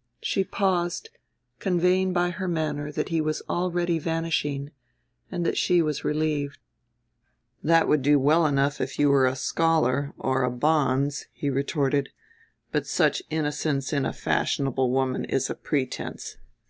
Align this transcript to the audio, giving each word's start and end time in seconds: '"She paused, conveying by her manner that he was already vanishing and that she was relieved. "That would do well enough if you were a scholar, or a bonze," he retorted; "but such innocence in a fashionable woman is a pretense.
'"She 0.22 0.44
paused, 0.44 1.10
conveying 1.58 2.14
by 2.14 2.30
her 2.30 2.48
manner 2.48 2.90
that 2.90 3.10
he 3.10 3.20
was 3.20 3.42
already 3.50 3.98
vanishing 3.98 4.70
and 5.30 5.44
that 5.44 5.58
she 5.58 5.82
was 5.82 6.02
relieved. 6.06 6.56
"That 7.62 7.86
would 7.86 8.00
do 8.00 8.18
well 8.18 8.46
enough 8.46 8.80
if 8.80 8.98
you 8.98 9.10
were 9.10 9.26
a 9.26 9.36
scholar, 9.36 10.14
or 10.16 10.42
a 10.42 10.50
bonze," 10.50 11.26
he 11.34 11.50
retorted; 11.50 12.08
"but 12.72 12.86
such 12.86 13.22
innocence 13.28 13.92
in 13.92 14.06
a 14.06 14.14
fashionable 14.14 14.90
woman 14.90 15.26
is 15.26 15.50
a 15.50 15.54
pretense. 15.54 16.38